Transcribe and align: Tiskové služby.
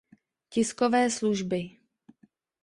Tiskové 0.51 1.09
služby. 1.17 1.61